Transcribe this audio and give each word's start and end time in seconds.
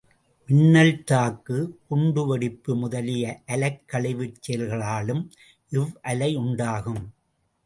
மின்னல்தாக்கு, 0.49 1.57
குண்டுவெடிப்பு 1.87 2.71
முதலிய 2.75 3.25
அலைக்கழிவுச் 3.53 4.41
செயல்களாலும் 4.41 5.23
இவ்வலை 5.71 6.31
உண்டாகும். 6.43 7.03